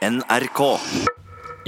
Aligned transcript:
NRK. 0.00 0.60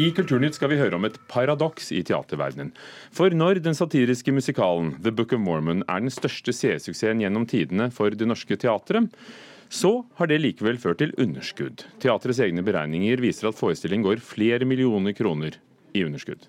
I 0.01 0.07
Kulturnytt 0.17 0.57
skal 0.57 0.71
vi 0.73 0.79
høre 0.81 0.97
om 0.97 1.05
et 1.05 1.19
paradoks 1.29 1.91
i 1.93 1.99
teaterverdenen. 2.09 2.71
For 3.13 3.35
når 3.37 3.61
den 3.61 3.77
satiriske 3.77 4.33
musikalen 4.33 4.95
The 5.05 5.13
Book 5.13 5.35
of 5.37 5.43
Mormon 5.45 5.83
er 5.85 6.01
den 6.01 6.13
største 6.13 6.55
seersuksessen 6.57 7.21
gjennom 7.21 7.45
tidene 7.45 7.91
for 7.93 8.17
det 8.17 8.25
norske 8.31 8.57
teatret, 8.57 9.13
så 9.69 9.99
har 10.17 10.33
det 10.33 10.41
likevel 10.41 10.81
ført 10.81 11.03
til 11.05 11.13
underskudd. 11.21 11.85
Teatrets 12.01 12.41
egne 12.41 12.65
beregninger 12.65 13.21
viser 13.21 13.51
at 13.51 13.59
forestillingen 13.59 14.09
går 14.09 14.25
flere 14.25 14.65
millioner 14.65 15.13
kroner 15.17 15.61
i 15.93 16.07
underskudd. 16.09 16.49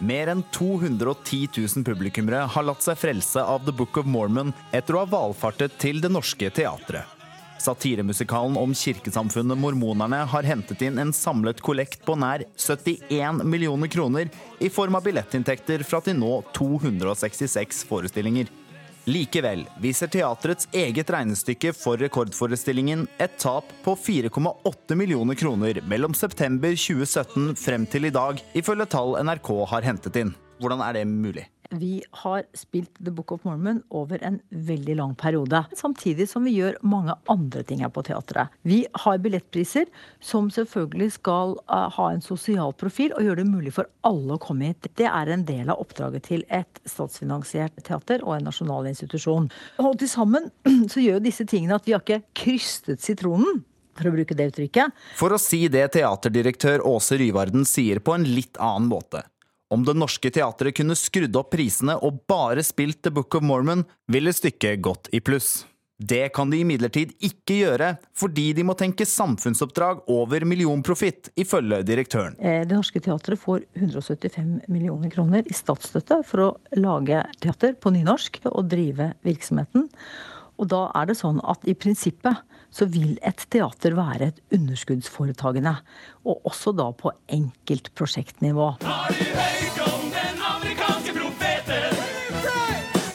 Mer 0.00 0.30
enn 0.32 0.40
210 0.56 1.48
000 1.76 1.84
publikummere 1.84 2.46
har 2.48 2.64
latt 2.64 2.80
seg 2.80 2.96
frelse 2.96 3.42
av 3.44 3.66
The 3.66 3.74
Book 3.76 3.98
of 4.00 4.06
Mormon 4.08 4.54
etter 4.72 4.96
å 4.96 5.02
ha 5.02 5.10
valfartet 5.12 5.74
til 5.82 6.00
Det 6.00 6.08
Norske 6.08 6.48
Teatret. 6.56 7.04
Satiremusikalen 7.60 8.56
om 8.56 8.72
kirkesamfunnet 8.72 9.60
Mormonerne 9.60 10.22
har 10.32 10.48
hentet 10.48 10.80
inn 10.86 10.96
en 11.02 11.12
samlet 11.12 11.60
kollekt 11.60 12.00
på 12.08 12.16
nær 12.16 12.46
71 12.56 13.44
millioner 13.44 13.92
kroner 13.92 14.32
i 14.64 14.72
form 14.72 14.96
av 14.96 15.04
billettinntekter 15.04 15.84
fra 15.84 16.00
til 16.00 16.16
nå 16.16 16.38
266 16.56 17.84
forestillinger. 17.90 18.48
Likevel 19.10 19.64
viser 19.82 20.06
teatrets 20.12 20.68
eget 20.76 21.08
regnestykke 21.10 21.72
for 21.74 21.98
rekordforestillingen 21.98 23.06
et 23.18 23.32
tap 23.42 23.72
på 23.82 23.96
4,8 23.98 24.98
millioner 24.98 25.38
kroner 25.40 25.80
mellom 25.90 26.14
september 26.14 26.76
2017 26.78 27.56
frem 27.58 27.88
til 27.90 28.06
i 28.06 28.14
dag, 28.14 28.38
ifølge 28.54 28.86
tall 28.92 29.16
NRK 29.24 29.50
har 29.72 29.88
hentet 29.88 30.20
inn. 30.22 30.36
Hvordan 30.62 30.84
er 30.86 31.00
det 31.00 31.08
mulig? 31.10 31.48
Vi 31.70 32.02
har 32.10 32.42
spilt 32.54 32.90
The 33.04 33.10
Book 33.10 33.32
of 33.32 33.44
Mormon 33.44 33.82
over 33.88 34.24
en 34.24 34.40
veldig 34.48 34.96
lang 34.96 35.14
periode. 35.14 35.64
Samtidig 35.76 36.28
som 36.28 36.44
vi 36.44 36.56
gjør 36.56 36.78
mange 36.82 37.14
andre 37.30 37.62
ting 37.62 37.84
her 37.84 37.92
på 37.94 38.02
teatret. 38.02 38.50
Vi 38.66 38.82
har 39.04 39.20
billettpriser 39.22 39.86
som 40.18 40.50
selvfølgelig 40.50 41.12
skal 41.20 41.54
eh, 41.70 41.86
ha 41.94 42.08
en 42.10 42.24
sosial 42.24 42.74
profil 42.74 43.14
og 43.14 43.22
gjøre 43.22 43.44
det 43.44 43.48
mulig 43.52 43.74
for 43.78 43.86
alle 44.06 44.34
å 44.34 44.42
komme 44.42 44.72
hit. 44.72 44.90
Det 44.98 45.06
er 45.06 45.30
en 45.30 45.46
del 45.46 45.70
av 45.70 45.78
oppdraget 45.78 46.26
til 46.26 46.44
et 46.50 46.82
statsfinansiert 46.90 47.78
teater 47.86 48.26
og 48.26 48.40
en 48.40 48.50
nasjonal 48.50 48.90
institusjon. 48.90 49.46
Og 49.78 49.98
til 50.02 50.10
sammen 50.10 50.50
så 50.92 51.04
gjør 51.04 51.20
jo 51.20 51.26
disse 51.30 51.46
tingene 51.46 51.78
at 51.78 51.86
vi 51.86 51.94
har 51.94 52.02
ikke 52.02 52.24
krystet 52.34 53.04
sitronen. 53.04 53.62
For 54.00 54.08
å 54.10 54.14
bruke 54.14 54.34
det 54.34 54.50
uttrykket. 54.52 54.94
For 55.18 55.34
å 55.34 55.38
si 55.38 55.66
det 55.70 55.90
teaterdirektør 55.94 56.82
Åse 56.88 57.18
Ryvarden 57.20 57.66
sier 57.68 58.00
på 58.02 58.14
en 58.16 58.24
litt 58.26 58.58
annen 58.58 58.88
måte. 58.90 59.22
Om 59.70 59.84
Det 59.86 59.92
Norske 59.94 60.30
Teatret 60.34 60.74
kunne 60.74 60.96
skrudd 60.98 61.36
opp 61.38 61.52
prisene 61.54 61.94
og 62.02 62.24
bare 62.26 62.62
spilt 62.66 63.04
The 63.04 63.12
Book 63.14 63.36
of 63.38 63.44
Mormon, 63.46 63.84
ville 64.10 64.32
stykket 64.34 64.80
gått 64.82 65.06
i 65.14 65.20
pluss. 65.22 65.60
Det 66.00 66.32
kan 66.34 66.50
de 66.50 66.58
imidlertid 66.64 67.12
ikke 67.22 67.58
gjøre, 67.60 67.90
fordi 68.18 68.48
de 68.56 68.64
må 68.66 68.74
tenke 68.74 69.06
samfunnsoppdrag 69.06 70.00
over 70.10 70.46
millionprofitt, 70.48 71.30
ifølge 71.38 71.84
direktøren. 71.86 72.34
Eh, 72.40 72.64
Det 72.66 72.74
Norske 72.74 72.98
Teatret 73.04 73.38
får 73.38 73.62
175 73.78 74.66
millioner 74.66 75.12
kroner 75.12 75.46
i 75.46 75.54
statsstøtte 75.54 76.24
for 76.26 76.46
å 76.48 76.50
lage 76.74 77.22
teater 77.38 77.78
på 77.78 77.94
nynorsk 77.94 78.40
og 78.50 78.66
drive 78.72 79.12
virksomheten. 79.22 79.86
Og 80.58 80.66
da 80.72 80.88
er 80.98 81.06
det 81.12 81.20
sånn 81.20 81.38
at 81.46 81.62
i 81.68 81.76
prinsippet 81.78 82.42
så 82.70 82.86
vil 82.90 83.18
et 83.26 83.46
teater 83.50 83.96
være 83.98 84.30
et 84.30 84.40
underskuddsforetagende. 84.56 85.76
Og 86.24 86.46
også 86.48 86.74
da 86.76 86.90
på 86.94 87.12
enkeltprosjektnivå. 87.40 88.74
Har? 88.86 89.20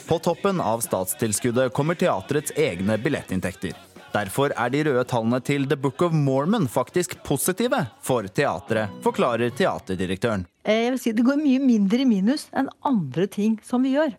På 0.06 0.18
toppen 0.18 0.60
av 0.60 0.80
statstilskuddet 0.80 1.72
kommer 1.74 1.98
teatrets 1.98 2.52
egne 2.56 2.94
billettinntekter. 3.02 3.74
Derfor 4.16 4.48
er 4.56 4.70
de 4.72 4.80
røde 4.86 5.02
tallene 5.10 5.42
til 5.44 5.66
The 5.68 5.76
Book 5.76 6.00
of 6.06 6.14
Mormon 6.16 6.64
faktisk 6.72 7.18
positive 7.26 7.82
for 8.00 8.24
teatret, 8.32 8.94
forklarer 9.04 9.52
teaterdirektøren. 9.52 10.46
Eh, 10.64 10.86
Jeg 10.86 10.92
vil 10.94 11.00
si 11.02 11.12
Det 11.12 11.24
går 11.26 11.36
mye 11.36 11.60
mindre 11.60 12.00
i 12.00 12.08
minus 12.08 12.46
enn 12.56 12.70
andre 12.82 13.26
ting 13.26 13.58
som 13.62 13.82
vi 13.82 13.92
gjør. 13.92 14.14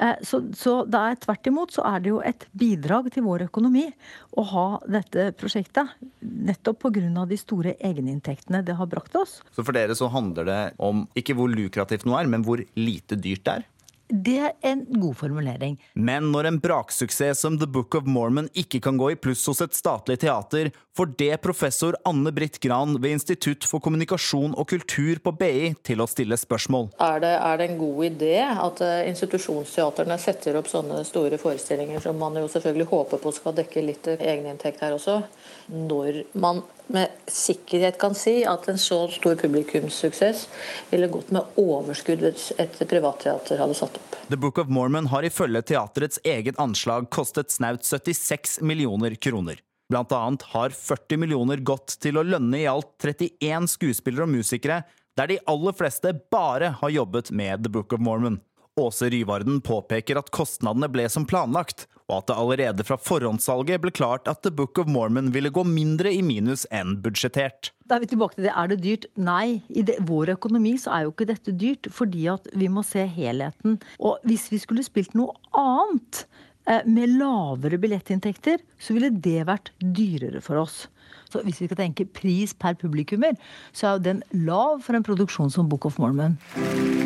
Eh, 0.00 0.16
Så, 0.24 0.40
så 0.56 0.86
er 0.88 1.16
tvert 1.20 1.46
imot 1.46 1.70
så 1.70 1.84
er 1.84 2.00
det 2.00 2.08
jo 2.14 2.22
et 2.24 2.46
bidrag 2.56 3.12
til 3.12 3.24
vår 3.24 3.44
økonomi 3.50 3.92
å 4.38 4.42
ha 4.54 4.66
dette 4.88 5.34
prosjektet. 5.36 5.86
Nettopp 6.22 6.80
pga. 6.88 7.26
de 7.26 7.36
store 7.36 7.76
egeninntektene 7.76 8.64
det 8.64 8.74
har 8.74 8.86
brakt 8.86 9.14
oss. 9.16 9.42
Så 9.52 9.62
for 9.62 9.72
dere 9.72 9.94
så 9.94 10.08
handler 10.08 10.44
det 10.44 10.60
om 10.78 11.06
ikke 11.14 11.36
hvor 11.36 11.52
lukrativt 11.52 12.06
noe 12.06 12.22
er, 12.22 12.26
men 12.26 12.42
hvor 12.42 12.64
lite 12.74 13.20
dyrt 13.20 13.44
det 13.44 13.52
er? 13.58 13.68
Det 14.12 14.38
er 14.44 14.52
en 14.68 14.82
god 15.00 15.14
formulering. 15.16 15.78
Men 15.94 16.26
når 16.34 16.50
en 16.50 16.58
braksuksess 16.60 17.40
som 17.46 17.54
The 17.56 17.64
Book 17.64 17.94
of 17.96 18.04
Mormon 18.04 18.50
ikke 18.52 18.82
kan 18.84 18.98
gå 19.00 19.14
i 19.14 19.16
pluss 19.16 19.46
hos 19.48 19.62
et 19.64 19.72
statlig 19.72 20.18
teater, 20.20 20.68
får 20.92 21.14
det 21.16 21.38
professor 21.40 21.96
Anne 22.04 22.28
Britt 22.36 22.58
Gran 22.60 22.98
ved 23.00 23.16
Institutt 23.16 23.64
for 23.64 23.80
kommunikasjon 23.80 24.52
og 24.52 24.68
kultur 24.68 25.16
på 25.24 25.32
BI 25.40 25.70
til 25.88 26.04
å 26.04 26.08
stille 26.10 26.36
spørsmål. 26.36 26.90
Er 27.00 27.24
det, 27.24 27.32
er 27.40 27.56
det 27.56 27.70
en 27.70 27.80
god 27.80 28.02
idé 28.10 28.34
at 28.44 28.82
eh, 28.84 29.08
institusjonsteaterne 29.14 30.20
setter 30.20 30.60
opp 30.60 30.68
sånne 30.68 31.00
store 31.08 31.40
forestillinger 31.40 32.04
som 32.04 32.20
man 32.20 32.36
jo 32.36 32.50
selvfølgelig 32.52 32.90
håper 32.92 33.22
på 33.22 33.32
skal 33.32 33.56
dekke 33.62 33.86
litt 33.86 34.12
eh, 34.12 34.20
egeninntekt 34.20 34.84
her 34.84 34.98
også, 34.98 35.22
når 35.70 36.22
man 36.32 36.62
med 36.92 37.08
sikkerhet 37.30 37.98
kan 38.00 38.14
si 38.18 38.42
at 38.48 38.66
en 38.68 38.78
så 38.80 39.06
stor 39.12 39.36
publikumssuksess 39.40 40.46
ville 40.90 41.08
gått 41.12 41.30
med 41.32 41.58
overskudd 41.60 42.24
et 42.26 42.80
privatteater 42.88 43.60
hadde 43.62 43.76
satt 43.78 43.96
opp? 43.96 44.16
The 44.28 44.36
Book 44.36 44.58
of 44.58 44.68
Mormon 44.72 45.08
har 45.12 45.24
ifølge 45.26 45.64
teaterets 45.72 46.20
eget 46.24 46.60
anslag 46.60 47.08
kostet 47.10 47.54
snaut 47.54 47.86
76 47.86 48.60
millioner 48.60 49.14
kroner. 49.14 49.60
Blant 49.92 50.12
annet 50.16 50.44
har 50.54 50.72
40 50.72 51.20
millioner 51.20 51.60
gått 51.60 51.98
til 52.00 52.16
å 52.16 52.24
lønne 52.24 52.62
i 52.62 52.68
alt 52.70 52.94
31 53.02 53.68
skuespillere 53.68 54.24
og 54.24 54.32
musikere, 54.32 54.82
der 55.16 55.28
de 55.28 55.42
aller 55.50 55.76
fleste 55.76 56.14
bare 56.32 56.74
har 56.80 56.94
jobbet 56.94 57.28
med 57.30 57.64
The 57.64 57.72
Book 57.72 57.92
of 57.92 58.00
Mormon. 58.00 58.40
Åse 58.80 59.10
Ryvarden 59.12 59.60
påpeker 59.60 60.16
at 60.16 60.30
kostnadene 60.32 60.88
ble 60.88 61.04
som 61.12 61.26
planlagt, 61.28 61.84
og 62.08 62.18
at 62.18 62.30
det 62.30 62.38
allerede 62.38 62.86
fra 62.86 62.98
forhåndssalget 63.00 63.82
ble 63.82 63.92
klart 63.94 64.28
at 64.30 64.42
The 64.44 64.52
Book 64.54 64.78
of 64.82 64.90
Mormon 64.90 65.30
ville 65.34 65.52
gå 65.54 65.64
mindre 65.66 66.12
i 66.12 66.22
minus 66.24 66.64
enn 66.74 66.96
budsjettert. 67.04 67.72
Da 67.88 67.96
er 67.96 68.04
vi 68.04 68.12
tilbake 68.12 68.38
til 68.38 68.46
det. 68.46 68.54
Er 68.56 68.70
det 68.70 68.80
dyrt? 68.84 69.08
Nei. 69.20 69.62
I 69.68 69.84
det, 69.86 69.98
vår 70.08 70.34
økonomi 70.36 70.76
så 70.80 70.94
er 70.96 71.06
jo 71.06 71.12
ikke 71.14 71.28
dette 71.28 71.54
dyrt, 71.58 71.90
fordi 71.92 72.28
at 72.32 72.48
vi 72.56 72.70
må 72.72 72.84
se 72.86 73.04
helheten. 73.04 73.78
Og 74.00 74.22
hvis 74.28 74.48
vi 74.52 74.60
skulle 74.62 74.86
spilt 74.86 75.16
noe 75.18 75.34
annet, 75.58 76.24
eh, 76.66 76.82
med 76.86 77.16
lavere 77.18 77.80
billettinntekter, 77.82 78.62
så 78.78 78.96
ville 78.96 79.12
det 79.12 79.42
vært 79.48 79.72
dyrere 79.82 80.42
for 80.44 80.62
oss. 80.62 80.86
Så 81.32 81.42
hvis 81.46 81.62
vi 81.62 81.68
skal 81.70 81.80
tenke 81.80 82.06
pris 82.12 82.52
per 82.52 82.76
publikummer, 82.80 83.38
så 83.72 83.88
er 83.88 83.96
jo 83.96 84.04
den 84.10 84.22
lav 84.44 84.82
for 84.84 84.98
en 84.98 85.06
produksjon 85.06 85.52
som 85.52 85.70
Book 85.70 85.86
of 85.88 85.98
Mormon. 86.02 86.36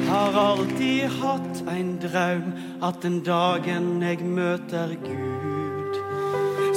Har 0.08 0.38
alltid 0.40 1.06
hatt 1.20 1.62
en 1.70 1.94
drøm 2.02 2.50
at 2.86 3.00
den 3.04 3.20
dagen 3.26 4.02
jeg 4.02 4.22
møter 4.22 4.94
Gud 5.02 5.96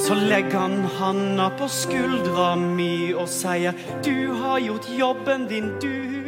Så 0.00 0.16
legger 0.16 0.58
han 0.58 0.88
handa 0.98 1.50
på 1.58 1.68
skuldra 1.70 2.54
mi 2.58 3.12
og 3.12 3.28
sier 3.30 3.76
Du 4.04 4.32
har 4.40 4.58
gjort 4.64 4.90
jobben 4.98 5.46
din, 5.50 5.74
dude 5.82 6.20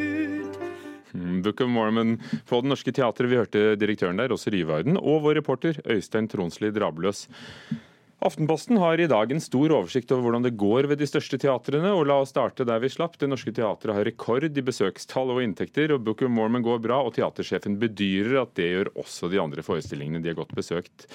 Mm, 1.13 1.43
Book 1.43 1.61
of 1.61 1.69
Mormon 1.69 2.17
på 2.49 2.61
Det 2.63 2.71
Norske 2.73 2.93
Teatret. 2.93 3.29
Vi 3.29 3.37
hørte 3.37 3.65
direktøren 3.77 4.21
der, 4.21 4.33
også 4.33 4.53
Ryvarden, 4.53 4.97
og 4.97 5.23
vår 5.27 5.43
reporter 5.43 5.77
Øystein 5.85 6.29
Tronsli 6.29 6.73
Drabløs. 6.73 7.27
Aftenposten 8.23 8.77
har 8.79 9.01
i 9.01 9.09
dag 9.11 9.33
en 9.35 9.41
stor 9.43 9.73
oversikt 9.75 10.13
over 10.15 10.29
hvordan 10.29 10.45
det 10.45 10.53
går 10.55 10.87
ved 10.87 11.01
de 11.01 11.09
største 11.11 11.41
teatrene. 11.43 11.91
og 11.91 12.05
La 12.07 12.21
oss 12.23 12.31
starte 12.31 12.63
der 12.63 12.79
vi 12.79 12.91
slapp. 12.93 13.17
Det 13.19 13.27
Norske 13.27 13.51
Teatret 13.57 13.97
har 13.97 14.07
rekord 14.07 14.47
i 14.47 14.63
besøkstall 14.63 15.33
og 15.35 15.41
inntekter. 15.43 15.91
og 15.91 16.05
Book 16.07 16.23
of 16.23 16.31
Mormon 16.31 16.63
går 16.63 16.79
bra, 16.85 17.01
og 17.03 17.17
teatersjefen 17.17 17.81
bedyrer 17.83 18.45
at 18.45 18.55
det 18.55 18.69
gjør 18.71 18.93
også 19.03 19.27
de 19.33 19.43
andre 19.43 19.67
forestillingene 19.67 20.23
de 20.23 20.31
har 20.31 20.39
godt 20.39 20.55
besøkt. 20.55 21.09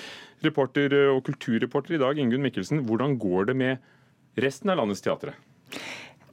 Reporter 0.43 0.97
og 1.13 1.23
kulturreporter 1.29 1.95
i 1.95 2.01
dag, 2.03 2.19
Ingunn 2.19 2.43
Mikkelsen, 2.43 2.83
hvordan 2.83 3.15
går 3.15 3.53
det 3.53 3.55
med 3.55 4.43
resten 4.43 4.75
av 4.75 4.81
landets 4.81 5.05
teatre? 5.05 5.37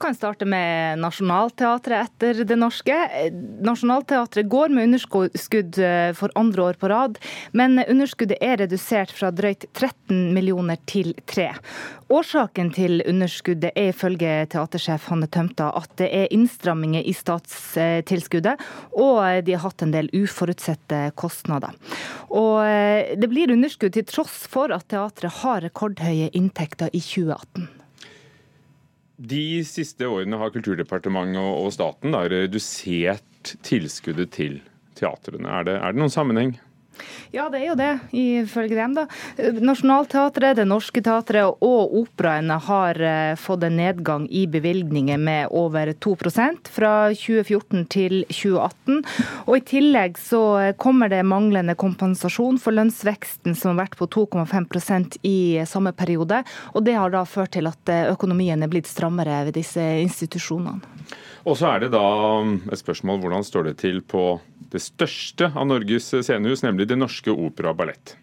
Kan 0.00 0.14
starte 0.14 0.44
med 0.44 0.99
Nationaltheatret 0.99 2.08
etter 2.08 2.44
Det 2.44 2.56
Norske. 2.58 2.96
Nationaltheatret 3.64 4.49
går 4.50 4.73
med 4.75 4.88
underskudd 4.88 5.79
eh, 5.79 6.11
for 6.17 6.32
andre 6.35 6.62
år 6.62 6.79
på 6.81 6.88
rad, 6.91 7.19
men 7.52 7.79
underskuddet 7.85 8.41
er 8.43 8.58
redusert 8.64 9.12
fra 9.14 9.31
drøyt 9.31 9.69
13 9.73 10.32
millioner 10.35 10.81
til 10.91 11.14
3. 11.31 11.50
Årsaken 12.14 12.73
til 12.76 13.05
underskuddet 13.08 13.73
er 13.75 13.93
ifølge 13.93 14.32
teatersjef 14.52 15.06
Hanne 15.12 15.29
Tømta 15.31 15.70
at 15.79 15.94
det 16.00 16.11
er 16.12 16.35
innstramminger 16.35 17.06
i 17.06 17.14
statstilskuddet, 17.17 18.61
og 18.99 19.47
de 19.47 19.56
har 19.56 19.64
hatt 19.64 19.87
en 19.87 19.94
del 19.94 20.11
uforutsette 20.12 21.06
kostnader. 21.20 21.73
Og 22.35 22.61
eh, 22.67 23.14
det 23.17 23.31
blir 23.31 23.55
underskudd 23.55 23.97
til 23.97 24.08
tross 24.11 24.44
for 24.50 24.75
at 24.75 24.88
teatret 24.90 25.43
har 25.44 25.64
rekordhøye 25.64 26.32
inntekter 26.35 26.93
i 26.93 27.00
2018. 27.00 27.83
De 29.16 29.62
siste 29.66 30.08
årene 30.11 30.38
har 30.40 30.50
Kulturdepartementet 30.55 31.38
og 31.38 31.70
staten 31.75 32.14
da 32.14 32.25
redusert 32.31 33.55
tilskuddet 33.62 34.32
til 34.34 34.56
teatrene. 34.99 35.46
Er 35.46 35.69
det, 35.69 35.76
er 35.78 35.94
det 35.94 36.02
noen 36.02 36.12
sammenheng? 36.12 36.56
Ja, 37.35 37.49
det 37.50 37.61
er 37.61 37.67
jo 37.67 37.76
det, 37.79 37.93
ifølge 38.14 38.76
dem. 38.79 38.94
da. 38.94 39.06
Nationaltheatret, 39.58 40.56
Det 40.56 40.67
Norske 40.69 41.02
Teatret 41.02 41.62
og 41.64 41.94
operaene 41.99 42.58
har 42.62 43.00
eh, 43.00 43.35
fått 43.41 43.64
en 43.67 43.76
nedgang 43.76 44.29
i 44.31 44.46
bevilgninger 44.46 45.19
med 45.19 45.49
over 45.50 45.93
2% 45.93 46.70
fra 46.70 46.93
2014 47.14 47.87
til 47.91 48.25
2018. 48.31 49.02
Og 49.46 49.56
I 49.58 49.64
tillegg 49.67 50.19
så 50.20 50.43
kommer 50.79 51.11
det 51.11 51.25
manglende 51.26 51.75
kompensasjon 51.75 52.61
for 52.62 52.76
lønnsveksten 52.76 53.56
som 53.58 53.75
har 53.75 53.85
vært 53.85 53.99
på 53.99 54.08
2,5% 54.14 55.19
i 55.26 55.64
samme 55.67 55.93
periode. 55.93 56.44
og 56.73 56.85
Det 56.85 56.94
har 56.94 57.11
da 57.11 57.25
ført 57.25 57.55
til 57.58 57.67
at 57.70 57.93
eh, 57.93 58.11
økonomien 58.12 58.62
er 58.62 58.70
blitt 58.70 58.90
strammere 58.90 59.44
ved 59.49 59.58
disse 59.58 59.82
institusjonene. 60.05 60.81
Og 61.44 61.58
så 61.61 61.75
er 61.75 61.85
det 61.85 61.93
da 61.93 62.05
et 62.73 62.81
spørsmål 62.81 63.20
hvordan 63.23 63.44
står 63.44 63.70
det 63.70 63.79
til 63.85 64.00
på 64.00 64.38
det 64.73 64.81
største 64.82 65.52
av 65.52 65.69
Norges 65.69 66.11
scenehus, 66.14 66.64
nemlig 66.64 66.88
Det 66.91 66.99
Norske 66.99 67.31
Opera 67.31 67.75
Ballett. 67.76 68.17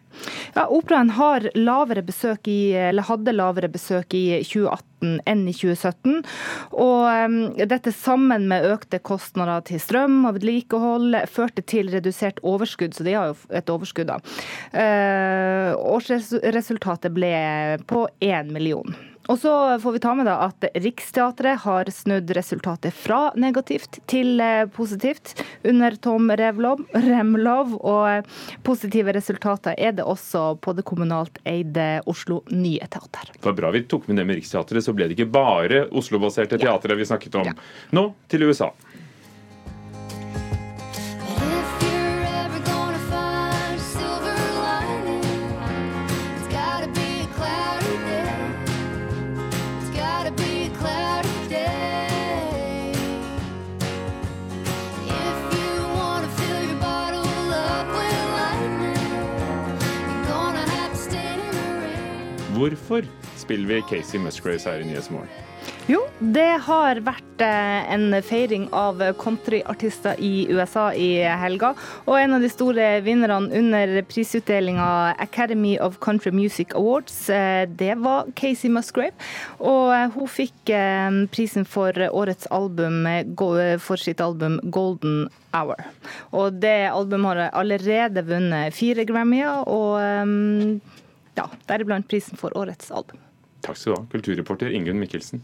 Ja, 0.53 0.65
Operaen 0.67 1.09
lavere 1.55 2.03
i, 2.51 2.73
hadde 3.07 3.33
lavere 3.33 3.69
besøk 3.71 4.13
i 4.17 4.41
2018 4.43 5.21
enn 5.31 5.45
i 5.47 5.53
2017. 5.55 6.17
Og 6.75 7.05
um, 7.07 7.37
dette 7.57 7.93
sammen 7.95 8.49
med 8.51 8.67
økte 8.73 8.99
kostnader 8.99 9.63
til 9.69 9.81
strøm 9.81 10.25
og 10.27 10.35
vedlikehold 10.39 11.21
førte 11.31 11.63
til 11.63 11.89
redusert 11.93 12.41
overskudd, 12.43 12.97
så 12.97 13.07
de 13.07 13.15
har 13.15 13.31
jo 13.31 13.37
et 13.61 13.71
overskudd, 13.71 14.11
da. 14.11 14.19
Uh, 14.75 15.71
årsresultatet 15.95 17.15
ble 17.15 17.33
på 17.89 18.05
én 18.19 18.51
million. 18.51 18.93
Og 19.31 19.39
så 19.39 19.79
får 19.79 19.91
vi 19.91 19.99
ta 20.03 20.11
med 20.15 20.25
da 20.27 20.33
at 20.43 20.65
Riksteatret 20.75 21.61
har 21.63 21.87
snudd 21.93 22.31
resultatet 22.35 22.91
fra 22.91 23.29
negativt 23.39 24.01
til 24.11 24.41
eh, 24.43 24.65
positivt 24.75 25.37
under 25.63 25.95
Tom 26.03 26.27
Revlov, 26.35 26.81
Remlov, 26.91 27.77
og 27.79 28.27
positive 28.67 29.15
resultater 29.15 29.77
er 29.79 29.95
det 29.95 30.03
også 30.03 30.57
på 30.59 30.75
det 30.75 30.83
kommunalt 30.87 31.39
eide 31.47 32.01
Oslo 32.11 32.41
Nye 32.51 32.91
Teater. 32.91 33.31
Det 33.37 33.47
var 33.47 33.55
bra 33.55 33.71
vi 33.71 33.85
tok 33.87 34.09
med 34.11 34.19
det 34.19 34.27
med 34.27 34.41
Riksteatret, 34.41 34.83
så 34.83 34.95
ble 34.97 35.07
det 35.07 35.15
ikke 35.15 35.31
bare 35.31 35.85
Oslo-baserte 35.95 36.59
teatre 36.59 36.99
vi 36.99 37.07
snakket 37.07 37.39
om. 37.39 37.53
Nå 37.95 38.09
til 38.27 38.49
USA. 38.51 38.73
Hvorfor 62.61 63.01
spiller 63.41 63.65
vi 63.67 63.81
Casey 63.89 64.19
Musgraves 64.21 64.67
her 64.69 64.83
i 64.83 64.85
Nyhetsmorgen? 64.85 65.29
Jo, 65.89 66.03
det 66.21 66.59
har 66.67 66.99
vært 67.01 67.41
eh, 67.41 67.87
en 67.89 68.13
feiring 68.21 68.67
av 68.77 69.01
countryartister 69.17 70.19
i 70.21 70.45
USA 70.53 70.91
i 70.93 71.23
helga. 71.41 71.71
Og 72.05 72.19
en 72.19 72.35
av 72.37 72.45
de 72.45 72.51
store 72.53 72.85
vinnerne 73.01 73.49
under 73.57 73.95
prisutdelinga 74.05 75.15
Academy 75.25 75.73
of 75.81 75.97
Country 76.05 76.29
Music 76.37 76.75
Awards, 76.77 77.17
eh, 77.33 77.65
det 77.65 77.95
var 78.05 78.29
Casey 78.37 78.69
Musgrave. 78.69 79.17
Og 79.57 79.89
eh, 79.97 80.07
hun 80.13 80.29
fikk 80.29 80.75
prisen 81.33 81.65
for 81.65 81.97
årets 82.11 82.45
album 82.53 83.03
for 83.81 83.97
sitt 83.97 84.21
album 84.21 84.61
Golden 84.69 85.25
Hour. 85.57 85.81
Og 86.29 86.61
det 86.61 86.91
albumet 86.93 87.41
har 87.41 87.55
allerede 87.65 88.21
vunnet 88.29 88.77
fire 88.77 89.09
Grammyer. 89.09 89.65
og 89.65 91.00
ja, 91.41 91.49
deriblant 91.69 92.07
prisen 92.11 92.39
for 92.39 92.53
årets 92.57 92.91
album. 92.93 93.21
Takk 93.65 93.77
skal 93.77 93.93
du 93.93 93.97
ha, 93.99 94.05
kulturreporter 94.13 94.73
Ingunn 94.73 95.01
Mikkelsen. 95.01 95.43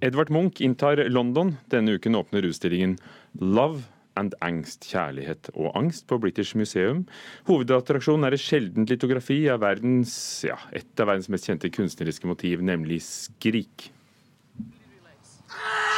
Edvard 0.00 0.30
Munch 0.32 0.62
inntar 0.64 1.02
London. 1.12 1.56
Denne 1.70 1.98
uken 1.98 2.16
åpner 2.16 2.46
utstillingen 2.48 2.96
Love 3.36 3.84
and 4.18 4.34
Angst, 4.44 4.88
kjærlighet 4.90 5.52
og 5.54 5.76
angst 5.78 6.06
på 6.10 6.18
British 6.20 6.56
Museum. 6.58 7.04
Hovedattraksjonen 7.48 8.26
er 8.26 8.36
et 8.36 8.42
sjeldent 8.42 8.90
litografi 8.90 9.42
av 9.52 9.62
verdens, 9.62 10.14
ja, 10.48 10.58
et 10.72 11.00
av 11.00 11.12
verdens 11.12 11.30
mest 11.32 11.48
kjente 11.48 11.70
kunstneriske 11.72 12.28
motiv, 12.28 12.64
nemlig 12.64 13.02
skrik. 13.06 13.90
people 15.50 15.89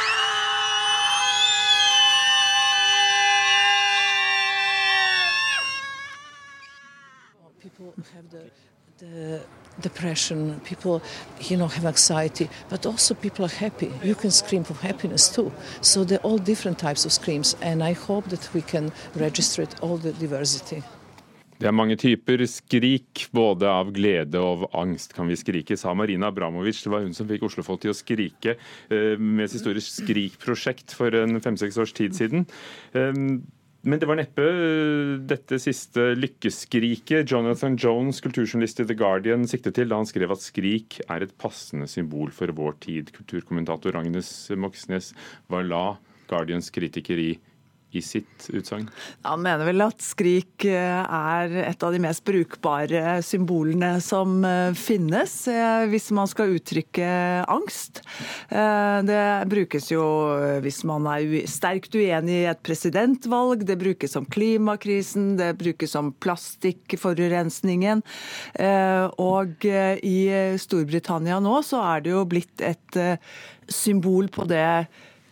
depression, 9.81 10.59
people, 10.63 11.01
you 11.39 11.57
know, 11.57 11.67
have 11.67 11.85
anxiety, 11.85 12.49
but 12.69 12.85
also 12.85 13.13
people 13.13 13.45
are 13.45 13.55
happy. 13.59 13.91
You 14.03 14.15
can 14.15 14.31
scream 14.31 14.63
for 14.63 14.75
happiness 14.75 15.29
too. 15.29 15.51
So 15.81 16.03
they're 16.03 16.19
all 16.19 16.37
different 16.37 16.79
types 16.79 17.05
of 17.05 17.11
screams, 17.11 17.55
and 17.61 17.83
I 17.83 17.93
hope 17.93 18.29
that 18.29 18.53
we 18.53 18.61
can 18.61 18.91
register 19.15 19.67
all 19.81 19.97
the 19.97 20.13
diversity. 20.13 20.83
Det 21.63 21.69
er 21.69 21.75
mange 21.75 21.95
typer 21.95 22.41
skrik, 22.49 23.27
både 23.31 23.69
av 23.71 23.93
glede 23.95 24.39
og 24.41 24.65
av 24.65 24.81
angst 24.81 25.13
kan 25.15 25.29
vi 25.29 25.37
skrike, 25.39 25.77
sa 25.79 25.93
Marina 25.95 26.27
Abramovic. 26.27 26.81
Det 26.83 26.91
var 26.91 27.05
hun 27.05 27.13
som 27.15 27.29
fikk 27.29 27.45
Oslo-folk 27.47 27.79
til 27.85 27.93
å 27.93 27.95
skrike 27.95 28.57
eh, 28.57 29.13
med 29.15 29.47
sitt 29.47 29.61
store 29.61 29.79
Skrik-prosjekt 29.79 30.91
for 30.97 31.15
en 31.15 31.39
fem-seks 31.39 31.77
års 31.79 31.93
tid 31.95 32.17
siden. 32.17 32.43
Men 33.83 33.99
det 33.99 34.07
var 34.07 34.15
neppe 34.15 34.43
eh, 34.47 35.15
dette 35.27 35.57
siste 35.59 36.13
lykkeskriket 36.15 37.27
Jonathan 37.27 37.75
Jones, 37.75 38.21
kulturjournalist 38.23 38.79
i 38.79 38.85
The 38.87 38.95
Guardian, 38.95 39.43
siktet 39.49 39.75
til 39.75 39.91
da 39.91 39.99
han 39.99 40.07
skrev 40.07 40.31
at 40.31 40.43
skrik 40.43 41.01
er 41.03 41.25
et 41.25 41.33
passende 41.35 41.89
symbol 41.91 42.31
for 42.31 42.53
vår 42.55 42.77
tid. 42.85 43.11
Kulturkommentator 43.17 43.99
Agnes 43.99 44.29
Moxnes, 44.55 45.11
hva 45.51 45.59
la 45.67 45.83
Guardians 46.31 46.71
kritiker 46.71 47.19
i 47.19 47.33
i 47.95 48.01
sitt 48.01 48.47
utsagn? 48.53 48.87
Han 49.27 49.43
mener 49.43 49.67
vel 49.67 49.83
at 49.85 50.01
skrik 50.03 50.65
eh, 50.67 51.03
er 51.03 51.53
et 51.63 51.85
av 51.85 51.93
de 51.93 52.01
mest 52.03 52.23
brukbare 52.27 53.19
symbolene 53.25 53.95
som 54.03 54.39
eh, 54.47 54.73
finnes 54.77 55.35
eh, 55.51 55.85
hvis 55.91 56.09
man 56.15 56.29
skal 56.29 56.55
uttrykke 56.57 57.07
angst. 57.51 58.01
Det 58.53 59.23
brukes 59.49 59.89
jo 59.91 60.03
hvis 60.63 60.81
man 60.87 61.05
er 61.09 61.47
sterkt 61.49 61.95
uenig 61.95 62.35
i 62.43 62.49
et 62.49 62.61
presidentvalg, 62.65 63.63
det 63.67 63.77
brukes 63.81 64.15
om 64.19 64.25
klimakrisen, 64.29 65.33
det 65.39 65.51
brukes 65.59 65.95
om 65.99 66.11
plastikkforurensningen. 66.23 68.03
Og 69.23 69.67
i 69.67 70.19
Storbritannia 70.61 71.39
nå 71.43 71.55
så 71.65 71.81
er 71.93 72.05
det 72.05 72.13
jo 72.13 72.25
blitt 72.29 72.63
et 72.65 73.01
symbol 73.71 74.29
på 74.33 74.47
det 74.49 74.67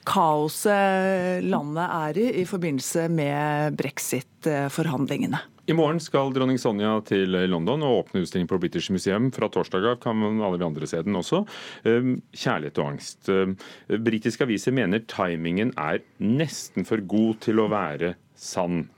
kaoset 0.08 1.46
landet 1.46 1.88
er 1.88 2.20
i 2.22 2.28
i 2.42 2.46
forbindelse 2.48 3.08
med 3.12 3.78
brexit-forhandlingene. 3.80 5.42
I 5.70 5.76
morgen 5.78 6.02
skal 6.02 6.34
dronning 6.34 6.58
Sonja 6.60 6.96
til 7.08 7.36
London 7.48 7.84
og 7.86 8.00
åpne 8.00 8.24
utstilling 8.26 8.48
på 8.50 8.58
British 8.60 8.92
Museum. 8.92 9.30
Fra 9.32 9.48
torsdag 9.52 9.86
av 9.92 10.00
kan 10.02 10.24
alle 10.42 10.58
vi 10.58 10.66
andre 10.66 10.90
se 10.90 11.00
den 11.06 11.16
også. 11.20 11.44
Ehm, 11.88 12.16
kjærlighet 12.34 12.82
og 12.82 12.90
angst. 12.96 13.30
Ehm, 13.30 13.54
britiske 13.88 14.44
aviser 14.48 14.76
mener 14.76 15.06
timingen 15.08 15.72
er 15.78 16.02
nesten 16.20 16.88
for 16.88 17.04
god 17.06 17.40
til 17.46 17.62
å 17.62 17.70
være 17.72 18.16
sann. 18.36 18.90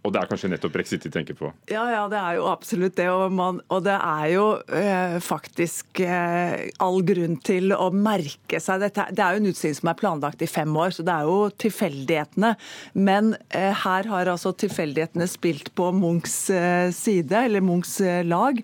Og 0.00 0.14
det 0.14 0.20
er 0.22 0.28
kanskje 0.30 0.48
nettopp 0.48 0.72
brexit 0.72 1.02
de 1.04 1.10
tenker 1.12 1.36
på? 1.36 1.50
Ja, 1.68 1.82
ja, 1.92 2.04
det 2.08 2.16
er 2.16 2.38
jo 2.38 2.46
absolutt 2.48 2.96
det. 2.96 3.08
Og, 3.12 3.26
man, 3.36 3.60
og 3.68 3.82
det 3.84 3.96
er 3.96 4.28
jo 4.32 4.44
eh, 4.72 5.18
faktisk 5.24 6.00
eh, 6.04 6.70
all 6.80 7.02
grunn 7.04 7.36
til 7.44 7.74
å 7.76 7.90
merke 7.92 8.62
seg 8.64 8.80
dette. 8.86 9.10
Det 9.12 9.24
er 9.24 9.36
jo 9.36 9.42
en 9.42 9.50
utstilling 9.50 9.76
som 9.82 9.92
er 9.92 9.98
planlagt 10.00 10.44
i 10.44 10.48
fem 10.48 10.72
år, 10.72 10.94
så 10.96 11.04
det 11.04 11.16
er 11.16 11.28
jo 11.28 11.36
tilfeldighetene. 11.66 12.54
Men 12.96 13.34
eh, 13.52 13.76
her 13.84 14.08
har 14.08 14.32
altså 14.32 14.54
tilfeldighetene 14.56 15.28
spilt 15.28 15.72
på 15.76 15.90
Munchs 15.92 16.38
eh, 16.54 16.88
side, 16.96 17.44
eller 17.50 17.64
Munchs 17.64 17.98
eh, 18.00 18.22
lag. 18.24 18.62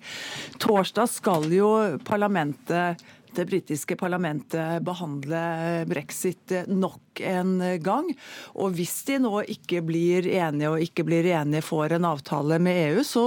Torsdag 0.63 1.13
skal 1.13 1.51
jo 1.53 1.71
parlamentet 2.09 3.05
det 3.37 3.45
britiske 3.45 3.99
parlamentet 4.01 4.81
behandle 4.87 5.85
brexit 5.91 6.55
nok 6.73 7.03
en 7.21 7.59
gang. 7.83 8.11
Og 8.57 8.77
hvis 8.77 8.95
de 9.09 9.19
nå 9.23 9.41
ikke 9.57 9.83
blir 9.87 10.27
enige 10.29 10.73
og 10.73 10.83
ikke 10.83 11.07
blir 11.07 11.29
enige 11.31 11.65
får 11.67 11.97
en 11.97 12.09
avtale 12.09 12.59
med 12.63 12.81
EU, 12.87 13.05
så 13.05 13.27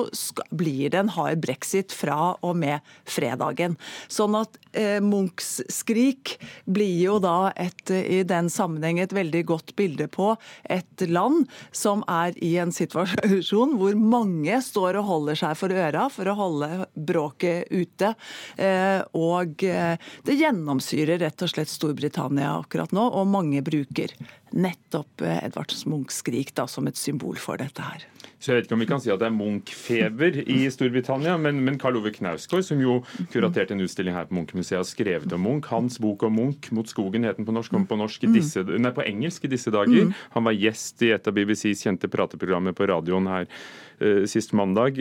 blir 0.56 0.92
det 0.94 1.04
en 1.04 1.14
hard 1.16 1.42
brexit 1.44 1.94
fra 1.96 2.36
og 2.46 2.58
med 2.60 2.86
fredagen. 3.10 3.78
Sånn 4.12 4.38
at 4.40 4.58
eh, 4.74 5.00
Munchs 5.04 5.60
skrik 5.72 6.36
blir 6.66 6.96
jo 7.04 7.18
da 7.24 7.52
et, 7.60 7.84
i 7.90 8.22
den 8.28 8.50
sammenheng 8.54 9.00
et 9.02 9.16
veldig 9.16 9.44
godt 9.50 9.76
bilde 9.80 10.10
på 10.12 10.34
et 10.70 11.06
land 11.10 11.48
som 11.76 12.04
er 12.10 12.36
i 12.44 12.56
en 12.62 12.74
situasjon 12.76 13.78
hvor 13.80 13.98
mange 14.00 14.60
står 14.64 15.00
og 15.00 15.10
holder 15.10 15.40
seg 15.44 15.58
for 15.60 15.74
øra 15.74 16.08
for 16.14 16.30
å 16.30 16.38
holde 16.38 16.70
bråket 16.94 17.70
ute. 17.72 18.14
Eh, 18.60 19.02
og 19.18 19.64
eh, 19.66 19.96
det 20.26 20.38
gjennomsyrer 20.40 21.22
rett 21.24 21.46
og 21.46 21.52
slett 21.52 21.72
Storbritannia 21.72 22.56
akkurat 22.60 22.94
nå, 22.96 23.06
og 23.10 23.30
mange 23.30 23.62
bruker 23.66 23.79
uker 23.82 24.10
nettopp 24.52 25.22
Edvards 25.22 25.84
Edvard 25.84 25.92
Munchs 25.92 26.22
skrik 26.24 26.54
da, 26.58 26.68
som 26.68 26.88
et 26.90 26.98
symbol 26.98 27.38
for 27.40 27.60
dette 27.62 27.84
her. 27.84 28.08
Så 28.40 28.54
jeg 28.54 28.56
vet 28.56 28.68
ikke 28.70 28.76
om 28.78 28.84
vi 28.84 28.88
kan 28.88 29.02
si 29.04 29.10
at 29.12 29.20
det 29.20 29.28
er 29.28 29.36
Munch-feber 29.36 30.38
i 30.48 30.62
Storbritannia, 30.72 31.34
men, 31.44 31.58
men 31.66 31.76
Karl 31.80 31.98
Ove 32.00 32.14
Knausgård, 32.16 32.64
som 32.64 32.80
jo 32.80 33.02
kuraterte 33.34 33.76
en 33.76 33.84
utstilling 33.84 34.16
her 34.16 34.30
på 34.30 34.38
Munch-museet, 34.38 34.78
har 34.80 34.88
skrevet 34.88 35.36
om 35.36 35.44
Munch. 35.44 35.68
Hans 35.74 36.00
bok 36.00 36.24
om 36.24 36.38
Munch, 36.40 36.72
'Mot 36.72 36.88
skogen', 36.88 37.28
het 37.28 37.36
den 37.36 37.48
på 37.50 37.56
norsk, 37.56 37.76
kom 37.76 37.84
på, 37.90 38.00
norsk 38.00 38.24
disse, 38.32 38.64
nei, 38.64 38.94
på 38.96 39.04
engelsk 39.04 39.44
i 39.44 39.52
disse 39.52 39.74
dager. 39.76 40.14
Han 40.38 40.48
var 40.48 40.56
gjest 40.56 41.04
i 41.04 41.12
et 41.12 41.28
av 41.28 41.36
BBCs 41.36 41.84
kjente 41.84 42.08
prateprogrammer 42.08 42.72
på 42.72 42.88
radioen 42.88 43.28
her 43.28 43.50
uh, 44.00 44.24
sist 44.24 44.56
mandag. 44.56 44.96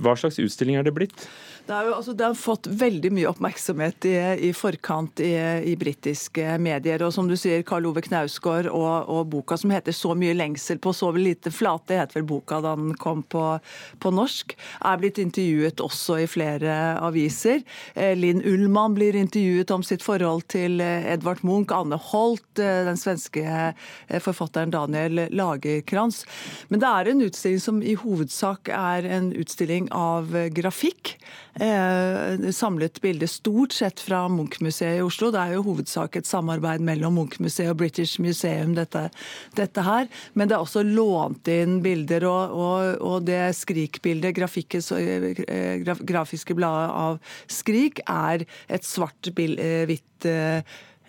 Hva 0.00 0.16
slags 0.16 0.40
utstilling 0.40 0.80
er 0.80 0.88
det 0.88 0.96
blitt? 0.96 1.28
Det, 1.66 1.76
jo, 1.76 1.92
altså, 1.94 2.16
det, 2.16 2.24
har 2.24 2.40
fått 2.40 2.66
veldig 2.66 3.12
mye 3.14 3.28
oppmerksomhet 3.30 4.08
i, 4.08 4.16
i 4.48 4.50
forkant 4.56 5.20
i, 5.22 5.30
i 5.68 5.76
britiske 5.78 6.56
medier. 6.58 7.04
Og 7.04 7.12
som 7.14 7.28
du 7.28 7.36
sier, 7.38 7.62
Karl 7.68 7.86
Ove 7.92 8.02
Knausgård 8.02 8.71
og, 8.72 9.08
og, 9.08 9.26
boka 9.32 9.56
som 9.56 9.70
heter 9.70 9.92
'Så 9.92 10.14
mye 10.18 10.34
lengsel 10.34 10.78
på 10.78 10.92
så 10.92 11.12
lite 11.12 11.50
flate', 11.50 11.98
het 11.98 12.14
vel 12.16 12.24
boka 12.24 12.60
da 12.60 12.74
den 12.76 12.94
kom 12.94 13.22
på, 13.22 13.60
på, 14.00 14.10
norsk, 14.10 14.56
er 14.84 14.98
blitt 14.98 15.18
intervjuet 15.18 15.80
også 15.80 16.22
i 16.22 16.26
flere 16.26 16.98
aviser. 17.00 17.62
Eh, 17.94 18.16
Linn 18.16 18.42
Ullmann 18.42 18.94
blir 18.94 19.16
intervjuet 19.16 19.70
om 19.70 19.82
sitt 19.82 20.02
forhold 20.02 20.46
til 20.48 20.80
eh, 20.80 21.12
Edvard 21.12 21.42
Munch. 21.44 21.72
Anne 21.72 21.96
Holt, 21.96 22.58
eh, 22.58 22.84
den 22.86 22.96
svenske 22.96 23.42
forfatteren 24.20 24.72
Daniel 24.72 25.26
Lagerkrantz. 25.30 26.24
Men 26.68 26.80
det 26.80 26.88
er 26.88 27.10
en 27.10 27.24
utstilling 27.26 27.60
som 27.60 27.82
i 27.82 27.94
hovedsak 27.94 28.68
er 28.68 29.06
en 29.06 29.32
utstilling 29.32 29.88
av 29.92 30.32
grafikk. 30.54 31.16
Samlet 32.52 33.00
bilde 33.04 33.28
stort 33.28 33.72
sett 33.76 34.00
fra 34.00 34.24
Munch-museet 34.32 34.98
i 34.98 35.02
Oslo. 35.04 35.30
Det 35.32 35.40
er 35.40 35.56
jo 35.56 35.64
hovedsak 35.66 36.16
et 36.16 36.28
samarbeid 36.28 36.80
mellom 36.84 37.18
Munch-museet 37.18 37.70
og 37.72 37.76
British 37.82 38.20
Museum, 38.20 38.61
dette, 38.76 39.08
dette, 39.58 39.82
her. 39.82 40.06
Men 40.38 40.48
det 40.48 40.56
er 40.56 40.62
også 40.62 40.84
lånt 40.86 41.50
inn 41.50 41.80
bilder, 41.84 42.26
og, 42.30 42.54
og, 42.54 43.02
og 43.02 43.26
det 43.26 43.40
Skrik-bildet, 43.58 44.38
eh, 44.38 45.82
grafiske 45.82 46.56
bladet 46.58 46.88
av 47.02 47.20
Skrik, 47.50 48.04
er 48.06 48.46
et 48.70 48.86
svart-hvitt 48.86 50.30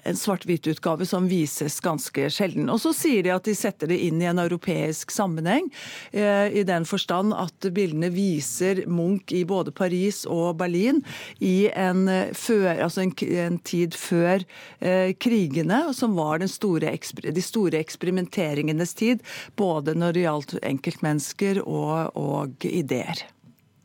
en 0.04 0.18
svart-hvitt-utgave 0.18 1.06
som 1.06 1.28
vises 1.32 1.80
ganske 1.84 2.30
sjelden. 2.30 2.70
Og 2.72 2.82
så 2.84 2.94
sier 2.96 3.26
de 3.26 3.34
at 3.34 3.48
de 3.48 3.56
setter 3.58 3.90
det 3.92 4.00
inn 4.06 4.22
i 4.22 4.30
en 4.30 4.42
europeisk 4.42 5.12
sammenheng, 5.14 5.70
eh, 6.12 6.48
i 6.54 6.64
den 6.68 6.86
forstand 6.86 7.36
at 7.38 7.70
bildene 7.74 8.12
viser 8.14 8.84
Munch 8.88 9.34
i 9.34 9.44
både 9.48 9.72
Paris 9.76 10.24
og 10.30 10.58
Berlin 10.62 11.04
i 11.40 11.70
en, 11.70 12.08
eh, 12.08 12.34
før, 12.34 12.84
altså 12.88 13.06
en, 13.06 13.14
en 13.48 13.60
tid 13.60 13.96
før 13.98 14.44
eh, 14.80 15.14
krigene, 15.14 15.86
som 15.94 16.16
var 16.18 16.44
store, 16.48 16.98
de 17.32 17.44
store 17.44 17.80
eksperimenteringenes 17.80 18.94
tid, 18.94 19.24
både 19.56 19.96
når 19.96 20.14
det 20.14 20.26
gjaldt 20.26 20.58
enkeltmennesker 20.64 21.62
og, 21.64 22.12
og 22.20 22.68
ideer. 22.68 23.24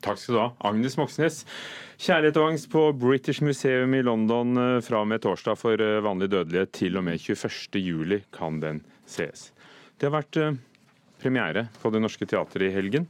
Takk 0.04 0.20
skal 0.20 0.34
du 0.34 0.40
ha, 0.40 0.48
Agnes 0.70 0.94
Moxnes. 0.98 1.40
Kjærlighet 1.98 2.38
og 2.38 2.52
angst 2.52 2.68
på 2.70 2.84
British 2.94 3.42
Museum 3.42 3.96
i 3.98 4.02
London 4.06 4.54
eh, 4.62 4.76
fra 4.86 5.02
og 5.02 5.08
med 5.10 5.24
torsdag 5.24 5.58
for 5.58 5.82
eh, 5.82 5.98
vanlig 6.04 6.30
dødelighet 6.30 6.70
til 6.78 7.00
og 7.00 7.06
med 7.08 7.18
21. 7.18 7.80
juli 7.82 8.20
kan 8.34 8.60
den 8.62 8.84
ses. 9.10 9.48
Det 9.98 10.06
har 10.06 10.14
vært 10.20 10.38
eh, 10.38 10.60
premiere 11.18 11.66
på 11.82 11.90
Det 11.90 12.02
Norske 12.04 12.28
Teatret 12.30 12.68
i 12.68 12.74
helgen. 12.76 13.08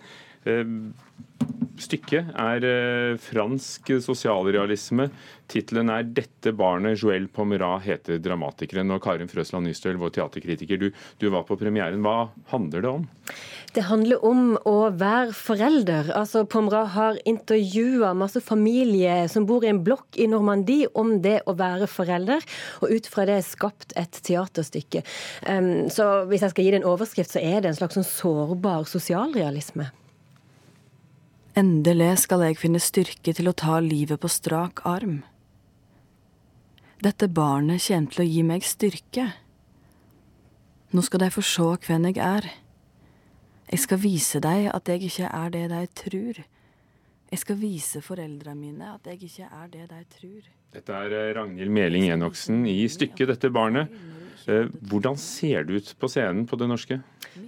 Stykket 1.79 2.33
er 2.35 2.65
fransk 3.23 3.93
sosialrealisme. 4.03 5.09
Tittelen 5.49 5.89
er 5.89 6.03
'Dette 6.05 6.53
barnet'. 6.53 6.99
Joël 6.99 7.29
Pomerat 7.29 7.83
heter 7.87 8.19
dramatikeren. 8.19 8.91
Og 8.91 9.03
Karin 9.03 9.31
Frøsland 9.31 9.67
Nystøl, 9.67 9.97
vår 9.97 10.11
teaterkritiker, 10.19 10.77
du, 10.77 10.91
du 11.19 11.31
var 11.31 11.47
på 11.49 11.57
premieren. 11.57 12.03
Hva 12.03 12.31
handler 12.51 12.83
det 12.83 12.91
om? 12.91 13.07
Det 13.77 13.85
handler 13.89 14.25
om 14.25 14.57
å 14.67 14.91
være 14.91 15.33
forelder. 15.37 16.11
Altså, 16.17 16.45
Pomerat 16.45 16.93
har 16.97 17.21
intervjua 17.29 18.15
masse 18.17 18.41
familie 18.45 19.29
som 19.29 19.47
bor 19.47 19.65
i 19.65 19.71
en 19.73 19.83
blokk 19.85 20.19
i 20.19 20.27
Normandie 20.27 20.89
om 20.99 21.19
det 21.23 21.43
å 21.47 21.55
være 21.57 21.87
forelder, 21.87 22.45
og 22.83 22.91
ut 22.91 23.07
fra 23.07 23.27
det 23.29 23.39
er 23.39 23.47
skapt 23.47 23.95
et 23.97 24.21
teaterstykke. 24.25 25.05
Um, 25.47 25.89
så 25.93 26.27
hvis 26.29 26.45
jeg 26.45 26.55
skal 26.55 26.65
gi 26.65 26.75
det 26.75 26.83
en 26.83 26.91
overskrift, 26.91 27.33
så 27.33 27.45
er 27.45 27.63
det 27.63 27.73
en 27.73 27.81
slags 27.81 27.99
sånn 28.01 28.09
sårbar 28.09 28.89
sosialrealisme. 28.89 29.91
Endelig 31.59 32.21
skal 32.23 32.45
jeg 32.45 32.59
finne 32.61 32.79
styrke 32.79 33.33
til 33.35 33.49
å 33.51 33.57
ta 33.57 33.81
livet 33.83 34.21
på 34.23 34.29
strak 34.31 34.85
arm. 34.87 35.23
Dette 37.03 37.27
barnet 37.27 37.83
kommer 37.83 38.13
til 38.13 38.23
å 38.23 38.27
gi 38.29 38.45
meg 38.47 38.67
styrke. 38.67 39.25
Nå 40.95 41.03
skal 41.03 41.25
de 41.25 41.31
få 41.35 41.43
se 41.43 41.67
hvem 41.87 42.07
jeg 42.11 42.21
er. 42.23 42.47
Jeg 43.73 43.83
skal 43.83 44.01
vise 44.05 44.43
deg 44.45 44.69
at 44.71 44.93
jeg 44.93 45.09
ikke 45.09 45.33
er 45.41 45.51
det 45.57 45.65
de 45.73 45.83
tror. 46.03 46.41
Jeg 47.33 47.43
skal 47.43 47.59
vise 47.65 48.05
foreldrene 48.07 48.55
mine 48.61 48.93
at 48.95 49.11
jeg 49.11 49.25
ikke 49.27 49.51
er 49.51 49.75
det 49.75 49.89
de 49.91 50.05
tror. 50.15 50.47
Dette 50.77 50.93
er 50.93 51.15
eh, 51.17 51.31
Ragnhild 51.37 51.73
Meling 51.73 52.11
Enoksen 52.13 52.67
i 52.69 52.83
stykket 52.93 53.31
'Dette 53.31 53.49
barnet'. 53.53 53.89
Eh, 54.49 54.69
hvordan 54.89 55.17
ser 55.21 55.67
det 55.69 55.77
ut 55.77 55.95
på 56.01 56.09
scenen 56.09 56.47
på 56.49 56.57
Det 56.57 56.69
Norske? 56.69 57.01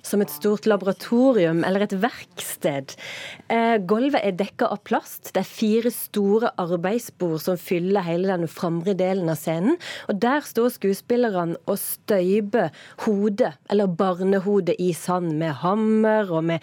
Som 0.04 0.20
et 0.22 0.30
stort 0.30 0.66
laboratorium 0.68 1.64
eller 1.64 1.86
et 1.86 1.94
verksted. 2.02 2.92
Eh, 3.48 3.76
gulvet 3.88 4.20
er 4.20 4.36
dekka 4.36 4.68
av 4.70 4.82
plast. 4.84 5.32
Det 5.32 5.40
er 5.40 5.48
fire 5.48 5.90
store 5.94 6.50
arbeidsbord 6.60 7.40
som 7.40 7.56
fyller 7.56 8.04
hele 8.04 8.28
den 8.28 8.50
framre 8.50 8.94
delen 8.94 9.32
av 9.32 9.40
scenen. 9.40 9.78
Og 10.12 10.20
der 10.20 10.44
står 10.44 10.74
skuespillerne 10.76 11.56
og 11.64 11.80
støyper 11.80 12.68
hodet, 13.06 13.54
eller 13.70 13.88
barnehodet, 13.88 14.76
i 14.78 14.92
sand 14.92 15.32
med 15.40 15.56
hammer 15.64 16.30
og 16.30 16.44
med 16.52 16.60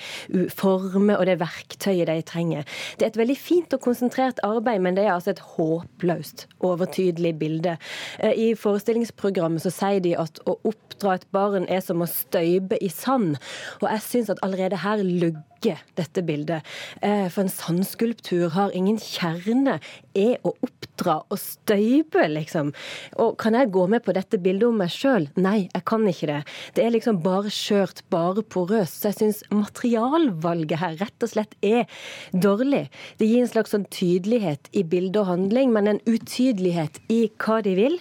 former 0.54 1.18
og 1.18 1.26
det 1.28 1.40
verktøyet 1.42 2.08
de 2.08 2.22
trenger. 2.22 2.64
Det 2.98 3.06
er 3.06 3.12
et 3.12 3.20
veldig 3.20 3.38
fint 3.38 3.74
og 3.74 3.82
konsentrert 3.84 4.40
arbeid, 4.46 4.82
men 4.82 4.96
det 4.96 5.06
er 5.06 5.16
altså 5.18 5.34
et 5.34 5.44
håpløst 5.58 6.48
overtydelig 6.66 7.34
bilde. 7.40 7.78
I 8.24 8.54
forestillingsprogrammet 8.58 9.64
så 9.64 9.72
sier 9.74 10.02
de 10.04 10.16
at 10.20 10.42
å 10.50 10.58
oppdra 10.68 11.18
et 11.18 11.28
barn 11.36 11.68
er 11.70 11.84
som 11.86 12.02
å 12.02 12.10
støype 12.10 12.80
i 12.82 12.90
sand. 12.94 13.38
Og 13.82 13.90
jeg 13.92 14.06
syns 14.06 14.34
at 14.34 14.42
allerede 14.46 14.82
her 14.82 15.04
lugger 15.04 15.82
dette 15.98 16.24
bildet. 16.26 16.66
Eh, 17.02 17.28
for 17.34 17.44
en 17.44 17.52
sandskulptur 17.52 18.50
har 18.56 18.74
ingen 18.78 19.00
kjerne, 19.02 19.80
er 20.18 20.42
å 20.48 20.54
oppdra 20.66 21.20
og 21.30 21.40
støype, 21.42 22.26
liksom. 22.32 22.74
Og 23.22 23.36
kan 23.42 23.58
jeg 23.58 23.72
gå 23.74 23.86
med 23.92 24.04
på 24.06 24.16
dette 24.18 24.40
bildet 24.42 24.68
om 24.70 24.80
meg 24.82 24.92
sjøl? 24.94 25.28
Nei, 25.38 25.68
jeg 25.68 25.86
kan 25.90 26.06
ikke 26.10 26.30
det. 26.32 26.40
Det 26.78 26.86
er 26.86 26.94
liksom 26.96 27.22
bare 27.26 27.52
skjørt, 27.54 28.04
bare 28.14 28.44
porøst. 28.44 29.02
Så 29.02 29.12
jeg 29.12 29.20
syns 29.20 29.44
materialvalget 29.54 30.82
her 30.82 30.98
rett 31.02 31.28
og 31.28 31.34
slett 31.34 31.56
er 31.66 31.86
dårlig. 32.34 32.88
Det 33.22 33.30
gir 33.30 33.46
en 33.46 33.52
slags 33.52 33.76
sånn 33.76 33.88
tydelighet 33.94 34.72
i 34.74 34.84
bilde 34.88 35.22
og 35.22 35.32
handling, 35.32 35.74
men 35.76 35.94
en 35.94 36.04
utydelighet 36.10 37.02
i 37.14 37.24
hva 37.38 37.62
de 37.66 37.78
vil. 37.78 37.98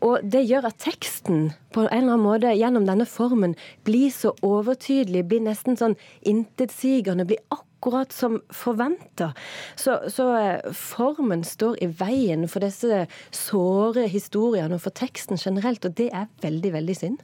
Og 0.00 0.24
det 0.24 0.46
gjør 0.48 0.70
at 0.70 0.80
teksten 0.82 1.50
på 1.74 1.84
en 1.84 1.92
eller 1.92 2.14
annen 2.14 2.24
måte 2.24 2.56
gjennom 2.56 2.86
denne 2.88 3.06
formen 3.08 3.56
blir 3.86 4.10
så 4.14 4.32
overtydelig, 4.46 5.26
blir 5.28 5.44
nesten 5.44 5.76
sånn 5.78 5.98
intetsigende 6.26 7.28
blir 7.28 7.42
akkurat 7.48 7.67
som 8.12 8.40
forventa. 8.50 9.32
Så, 9.76 9.98
så, 10.08 10.36
eh, 10.36 10.72
formen 10.72 11.44
står 11.44 11.78
i 11.82 11.86
veien 11.86 12.48
for 12.48 12.60
disse 12.60 13.06
såre 13.30 14.08
historiene 14.08 14.74
og 14.74 14.82
for 14.82 14.90
teksten 14.90 15.38
generelt, 15.38 15.84
og 15.84 15.94
det 15.96 16.10
er 16.12 16.26
veldig, 16.42 16.72
veldig 16.72 16.96
synd. 16.96 17.18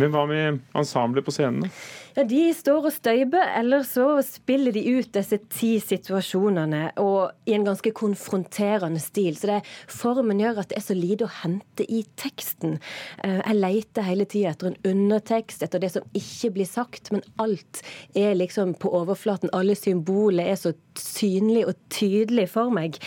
Men 0.00 0.12
hva 0.14 0.26
med 0.28 0.60
ensemblet 0.76 1.26
på 1.26 1.34
scenen? 1.34 1.68
Ja, 2.16 2.24
De 2.26 2.40
står 2.54 2.88
og 2.88 2.94
støyper, 2.94 3.52
eller 3.60 3.84
så 3.86 4.06
spiller 4.26 4.74
de 4.74 4.82
ut 4.96 5.12
disse 5.14 5.38
ti 5.52 5.72
situasjonene 5.82 6.90
og 7.02 7.30
i 7.48 7.54
en 7.54 7.66
ganske 7.68 7.92
konfronterende 7.96 9.02
stil. 9.02 9.36
Så 9.38 9.50
det, 9.50 9.58
formen 9.86 10.40
gjør 10.42 10.62
at 10.62 10.72
det 10.72 10.80
er 10.80 10.86
så 10.88 10.96
lite 10.96 11.28
å 11.28 11.34
hente 11.42 11.86
i 11.86 12.02
teksten. 12.20 12.78
Eh, 13.22 13.38
jeg 13.38 13.58
leter 13.60 14.08
hele 14.08 14.26
tida 14.30 14.54
etter 14.54 14.72
en 14.72 14.80
undertekst, 14.90 15.62
etter 15.66 15.82
det 15.82 15.92
som 15.94 16.08
ikke 16.16 16.52
blir 16.58 16.70
sagt, 16.70 17.12
men 17.14 17.22
alt 17.42 17.82
er 18.18 18.34
liksom 18.38 18.74
på 18.80 18.90
overflaten. 19.00 19.52
Alle 19.56 19.78
symboler 19.78 20.50
er 20.50 20.58
så 20.58 20.74
synlige 20.98 21.70
og 21.70 21.78
tydelige 21.94 22.50
for 22.50 22.74
meg. 22.74 22.98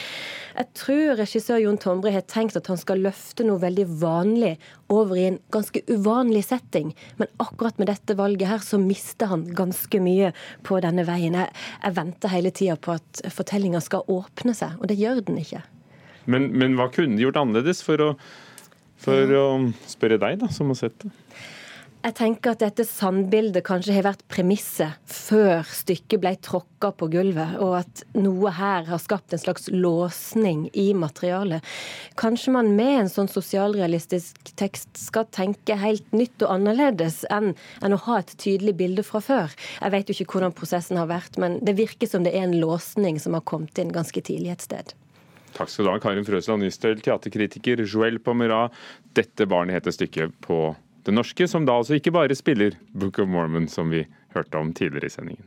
Jeg 0.53 0.69
tror 0.77 1.15
regissør 1.17 1.61
Jon 1.63 1.79
Tombre 1.81 2.11
har 2.13 2.25
tenkt 2.29 2.57
at 2.59 2.67
han 2.69 2.77
skal 2.77 3.01
løfte 3.01 3.45
noe 3.47 3.61
veldig 3.61 3.85
vanlig 4.01 4.53
over 4.93 5.17
i 5.17 5.25
en 5.31 5.39
ganske 5.53 5.81
uvanlig 5.89 6.43
setting. 6.45 6.91
Men 7.17 7.31
akkurat 7.41 7.79
med 7.81 7.89
dette 7.89 8.17
valget 8.19 8.49
her 8.51 8.61
så 8.65 8.77
mister 8.81 9.31
han 9.31 9.47
ganske 9.57 10.01
mye 10.03 10.29
på 10.67 10.77
denne 10.85 11.07
veien. 11.09 11.37
Jeg, 11.39 11.53
jeg 11.81 11.97
venter 11.97 12.33
hele 12.33 12.53
tida 12.53 12.77
på 12.77 12.93
at 12.99 13.23
fortellinga 13.33 13.81
skal 13.83 14.05
åpne 14.11 14.53
seg, 14.57 14.77
og 14.79 14.91
det 14.91 14.99
gjør 15.01 15.23
den 15.25 15.41
ikke. 15.41 15.63
Men, 16.29 16.51
men 16.55 16.77
hva 16.79 16.87
kunne 16.93 17.17
de 17.17 17.25
gjort 17.25 17.41
annerledes 17.41 17.81
for 17.83 17.99
å, 17.99 18.13
for 19.01 19.35
å 19.35 19.45
spørre 19.89 20.21
deg, 20.21 20.39
da, 20.45 20.51
som 20.53 20.69
har 20.71 20.79
sett 20.85 21.01
det? 21.03 21.11
Jeg 22.03 22.17
tenker 22.17 22.51
at 22.51 22.59
dette 22.59 22.83
sandbildet 22.83 23.63
kanskje 23.63 23.93
har 23.95 24.03
vært 24.03 24.25
premisset 24.27 24.99
før 25.07 25.61
stykket 25.71 26.19
ble 26.19 26.33
tråkka 26.43 26.89
på 26.99 27.07
gulvet, 27.13 27.53
og 27.63 27.77
at 27.77 28.01
noe 28.17 28.51
her 28.51 28.89
har 28.89 28.99
skapt 28.99 29.31
en 29.31 29.39
slags 29.39 29.69
låsning 29.71 30.65
i 30.75 30.89
materialet. 30.99 31.63
Kanskje 32.19 32.51
man 32.57 32.73
med 32.75 33.05
en 33.05 33.11
sånn 33.13 33.31
sosialrealistisk 33.31 34.51
tekst 34.59 34.99
skal 34.99 35.29
tenke 35.31 35.79
helt 35.79 36.11
nytt 36.11 36.43
og 36.43 36.51
annerledes 36.57 37.21
enn, 37.31 37.53
enn 37.79 37.95
å 37.95 38.03
ha 38.09 38.19
et 38.19 38.35
tydelig 38.35 38.75
bilde 38.83 39.07
fra 39.07 39.23
før. 39.23 39.55
Jeg 39.79 39.95
vet 39.95 40.11
jo 40.11 40.19
ikke 40.19 40.35
hvordan 40.35 40.59
prosessen 40.59 40.99
har 40.99 41.07
vært, 41.07 41.39
men 41.39 41.61
det 41.63 41.79
virker 41.79 42.11
som 42.11 42.27
det 42.27 42.35
er 42.35 42.49
en 42.49 42.59
låsning 42.59 43.15
som 43.23 43.39
har 43.39 43.47
kommet 43.47 43.79
inn 43.79 43.95
ganske 43.95 44.27
tidlig 44.27 44.57
et 44.57 44.67
sted. 44.67 44.91
Takk 45.55 45.71
skal 45.71 45.87
du 45.87 45.93
ha, 45.93 45.99
Karin 46.03 46.27
Frøsland 46.27 46.65
Nystøl, 46.65 46.99
teaterkritiker 46.99 47.87
Joel 47.87 48.19
Pomera. 48.19 48.65
Dette 49.15 49.47
barnet 49.47 49.79
heter 49.79 49.95
stykket 49.95 50.35
på 50.43 50.73
det 51.03 51.13
norske, 51.15 51.47
som 51.47 51.65
da 51.67 51.75
altså 51.79 51.97
ikke 51.97 52.13
bare 52.15 52.35
spiller 52.37 52.77
Book 52.93 53.19
of 53.19 53.29
Mormon, 53.29 53.67
som 53.67 53.91
vi 53.91 54.05
hørte 54.35 54.57
om 54.59 54.73
tidligere 54.73 55.11
i 55.11 55.13
sendingen. 55.13 55.45